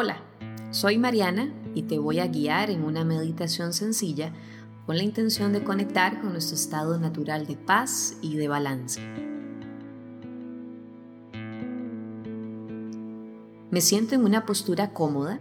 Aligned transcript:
Hola, 0.00 0.18
soy 0.70 0.96
Mariana 0.96 1.52
y 1.74 1.82
te 1.82 1.98
voy 1.98 2.20
a 2.20 2.28
guiar 2.28 2.70
en 2.70 2.84
una 2.84 3.02
meditación 3.02 3.72
sencilla 3.72 4.32
con 4.86 4.96
la 4.96 5.02
intención 5.02 5.52
de 5.52 5.64
conectar 5.64 6.20
con 6.20 6.30
nuestro 6.30 6.54
estado 6.54 7.00
natural 7.00 7.48
de 7.48 7.56
paz 7.56 8.16
y 8.22 8.36
de 8.36 8.46
balance. 8.46 9.00
Me 13.72 13.80
siento 13.80 14.14
en 14.14 14.22
una 14.22 14.46
postura 14.46 14.92
cómoda, 14.92 15.40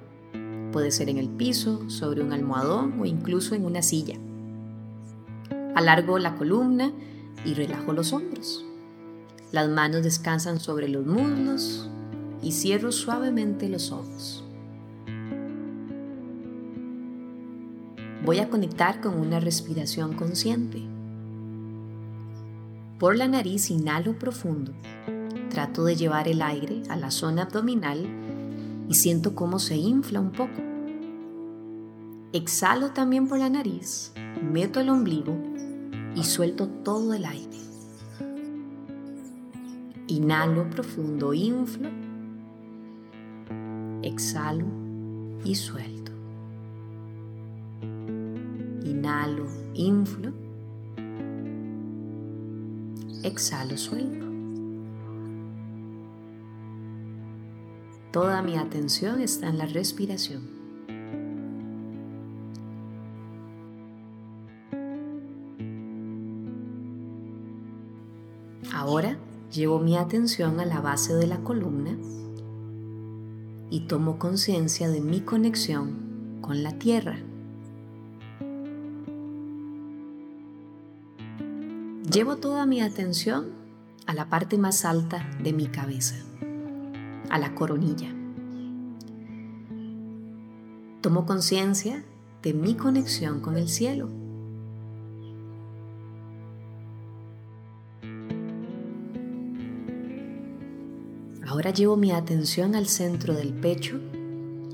puede 0.71 0.89
ser 0.89 1.09
en 1.09 1.19
el 1.19 1.29
piso, 1.29 1.87
sobre 1.91 2.23
un 2.23 2.33
almohadón 2.33 2.99
o 2.99 3.05
incluso 3.05 3.53
en 3.53 3.63
una 3.63 3.83
silla. 3.83 4.15
Alargo 5.75 6.17
la 6.17 6.35
columna 6.35 6.91
y 7.45 7.53
relajo 7.53 7.93
los 7.93 8.11
hombros. 8.11 8.65
Las 9.51 9.69
manos 9.69 10.01
descansan 10.01 10.59
sobre 10.59 10.89
los 10.89 11.05
muslos 11.05 11.91
y 12.41 12.53
cierro 12.53 12.91
suavemente 12.91 13.69
los 13.69 13.91
ojos. 13.91 14.43
Voy 18.27 18.39
a 18.39 18.49
conectar 18.49 18.99
con 18.99 19.17
una 19.17 19.39
respiración 19.39 20.13
consciente. 20.13 20.83
Por 22.99 23.15
la 23.15 23.29
nariz 23.29 23.71
inhalo 23.71 24.19
profundo. 24.19 24.73
Trato 25.49 25.85
de 25.85 25.95
llevar 25.95 26.27
el 26.27 26.41
aire 26.41 26.83
a 26.89 26.97
la 26.97 27.09
zona 27.09 27.43
abdominal 27.43 28.05
y 28.89 28.95
siento 28.95 29.33
cómo 29.33 29.59
se 29.59 29.77
infla 29.77 30.19
un 30.19 30.33
poco. 30.33 30.61
Exhalo 32.33 32.91
también 32.91 33.29
por 33.29 33.39
la 33.39 33.49
nariz, 33.49 34.11
meto 34.43 34.81
el 34.81 34.89
ombligo 34.89 35.33
y 36.13 36.25
suelto 36.25 36.67
todo 36.67 37.13
el 37.13 37.23
aire. 37.23 37.57
Inhalo 40.07 40.69
profundo, 40.69 41.33
inflo. 41.33 41.87
Exhalo 44.01 44.65
y 45.45 45.55
suelto. 45.55 46.16
Inhalo, 49.07 49.45
inflo. 49.73 50.33
Exhalo, 53.23 53.77
suelto. 53.77 54.25
Toda 58.11 58.41
mi 58.41 58.57
atención 58.57 59.21
está 59.21 59.47
en 59.47 59.59
la 59.59 59.65
respiración. 59.65 60.49
Ahora 68.73 69.17
llevo 69.53 69.79
mi 69.79 69.95
atención 69.95 70.59
a 70.59 70.65
la 70.65 70.81
base 70.81 71.13
de 71.13 71.27
la 71.27 71.37
columna 71.45 71.97
y 73.69 73.87
tomo 73.87 74.19
conciencia 74.19 74.89
de 74.89 74.99
mi 74.99 75.21
conexión 75.21 76.39
con 76.41 76.61
la 76.61 76.77
tierra. 76.77 77.17
Llevo 82.17 82.37
toda 82.37 82.65
mi 82.65 82.81
atención 82.81 83.51
a 84.07 84.13
la 84.15 84.27
parte 84.27 84.57
más 84.57 84.85
alta 84.85 85.29
de 85.39 85.53
mi 85.53 85.67
cabeza, 85.67 86.15
a 87.29 87.37
la 87.37 87.53
coronilla. 87.53 88.09
Tomo 91.01 91.27
conciencia 91.27 92.03
de 92.41 92.55
mi 92.55 92.73
conexión 92.73 93.39
con 93.39 93.55
el 93.55 93.69
cielo. 93.69 94.09
Ahora 101.45 101.69
llevo 101.69 101.97
mi 101.97 102.11
atención 102.13 102.73
al 102.73 102.87
centro 102.87 103.35
del 103.35 103.53
pecho, 103.53 103.99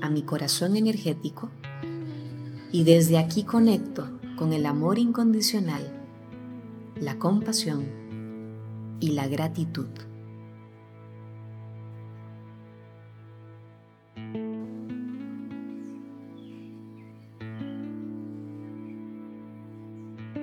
a 0.00 0.08
mi 0.08 0.22
corazón 0.22 0.76
energético, 0.76 1.50
y 2.72 2.84
desde 2.84 3.18
aquí 3.18 3.42
conecto 3.42 4.18
con 4.38 4.54
el 4.54 4.64
amor 4.64 4.98
incondicional 4.98 6.03
la 6.96 7.18
compasión 7.18 7.86
y 9.00 9.12
la 9.12 9.26
gratitud. 9.26 9.88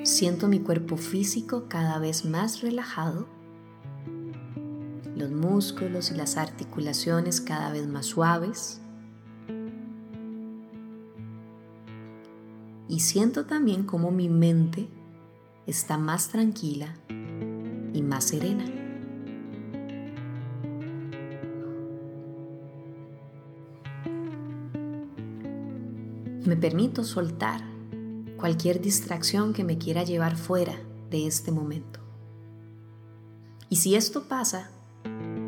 Siento 0.04 0.48
mi 0.48 0.60
cuerpo 0.60 0.98
físico 0.98 1.66
cada 1.70 1.98
vez 2.00 2.26
más 2.26 2.62
relajado, 2.62 3.28
los 5.16 5.32
músculos 5.32 6.12
y 6.12 6.16
las 6.16 6.38
articulaciones 6.38 7.40
cada 7.40 7.72
vez 7.72 7.88
más 7.88 8.08
suaves. 8.08 8.82
Y 12.90 13.00
siento 13.00 13.46
también 13.46 13.84
como 13.84 14.12
mi 14.12 14.28
mente 14.28 14.90
está 15.68 15.98
más 15.98 16.30
tranquila 16.30 16.96
y 17.94 18.02
más 18.02 18.26
serena. 18.26 18.66
Me 26.46 26.58
permito 26.58 27.04
soltar 27.04 27.62
cualquier 28.38 28.82
distracción 28.82 29.54
que 29.54 29.64
me 29.64 29.78
quiera 29.78 30.04
llevar 30.04 30.36
fuera 30.36 30.76
de 31.10 31.28
este 31.28 31.52
momento. 31.52 32.00
Y 33.70 33.78
si 33.78 33.96
esto 33.96 34.24
pasa, 34.28 34.72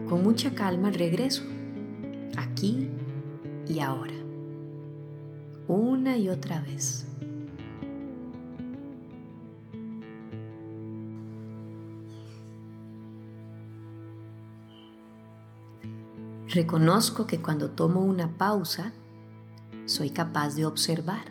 con 0.07 0.24
mucha 0.24 0.53
calma 0.53 0.91
regreso, 0.91 1.44
aquí 2.38 2.90
y 3.68 3.80
ahora, 3.80 4.13
una 5.68 6.18
y 6.18 6.30
otra 6.30 6.62
vez. 6.62 7.07
Reconozco 16.53 17.25
que 17.25 17.41
cuando 17.41 17.71
tomo 17.71 18.01
una 18.01 18.37
pausa, 18.37 18.93
soy 19.85 20.11
capaz 20.11 20.53
de 20.53 20.67
observar. 20.67 21.25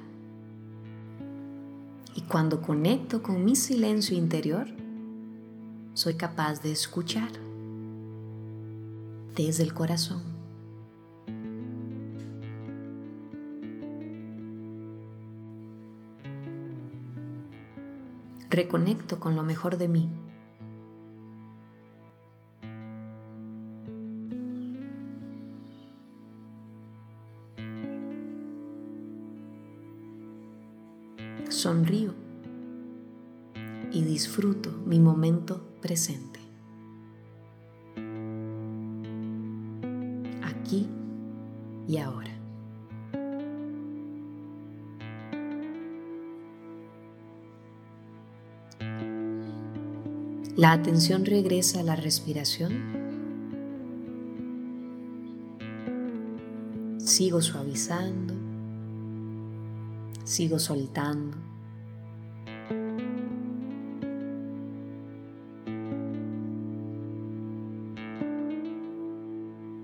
Y 2.17 2.23
cuando 2.23 2.61
conecto 2.61 3.23
con 3.23 3.45
mi 3.45 3.55
silencio 3.55 4.17
interior, 4.17 4.67
soy 5.95 6.15
capaz 6.15 6.61
de 6.61 6.73
escuchar 6.73 7.31
desde 9.37 9.63
el 9.63 9.73
corazón. 9.73 10.25
Reconecto 18.51 19.21
con 19.21 19.37
lo 19.37 19.45
mejor 19.45 19.79
de 19.79 19.87
mí. 19.87 20.11
Sonrío 31.49 32.15
y 33.93 34.03
disfruto 34.03 34.71
mi 34.87 34.99
momento 34.99 35.63
presente. 35.81 36.41
Aquí 40.43 40.89
y 41.87 41.99
ahora. 41.99 42.33
La 50.57 50.73
atención 50.73 51.25
regresa 51.25 51.81
a 51.81 51.83
la 51.83 51.97
respiración. 51.97 52.73
Sigo 56.99 57.41
suavizando 57.41 58.52
sigo 60.25 60.59
soltando. 60.59 61.37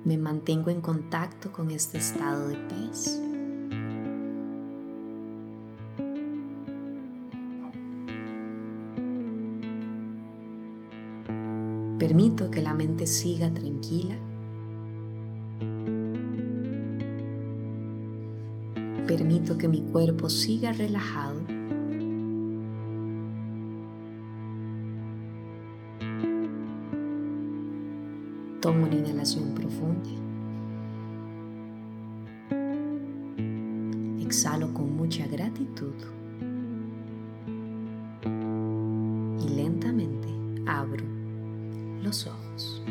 Me 0.05 0.17
mantengo 0.17 0.71
en 0.71 0.81
contacto 0.81 1.53
con 1.53 1.71
este 1.71 1.99
estado 1.99 2.49
de 2.49 2.57
paz. 2.57 3.21
Permito 11.99 12.51
que 12.51 12.63
la 12.63 12.73
mente 12.73 13.07
siga 13.07 13.53
tranquila 13.53 14.17
Permito 19.19 19.59
que 19.59 19.67
mi 19.67 19.81
cuerpo 19.81 20.31
siga 20.31 20.73
relajado. 20.73 21.41
Tomo 28.61 28.87
una 28.87 28.95
inhalación 28.95 29.57
profunda. 29.57 30.09
Exhalo 34.23 34.73
con 34.73 34.95
mucha 34.95 35.27
gratitud 35.27 35.95
y 39.45 39.49
lentamente 39.49 40.29
abro 40.65 41.05
los 42.05 42.25
ojos. 42.29 42.85